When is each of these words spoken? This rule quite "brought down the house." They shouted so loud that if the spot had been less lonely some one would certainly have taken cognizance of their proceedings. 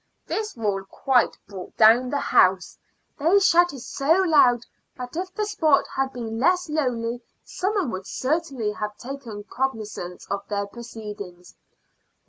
This 0.25 0.57
rule 0.57 0.83
quite 0.85 1.37
"brought 1.47 1.77
down 1.77 2.09
the 2.09 2.17
house." 2.17 2.75
They 3.19 3.37
shouted 3.39 3.81
so 3.81 4.23
loud 4.25 4.61
that 4.97 5.15
if 5.15 5.31
the 5.35 5.45
spot 5.45 5.85
had 5.95 6.11
been 6.11 6.39
less 6.39 6.67
lonely 6.69 7.21
some 7.43 7.75
one 7.75 7.91
would 7.91 8.07
certainly 8.07 8.71
have 8.71 8.97
taken 8.97 9.43
cognizance 9.43 10.25
of 10.25 10.41
their 10.47 10.65
proceedings. 10.65 11.55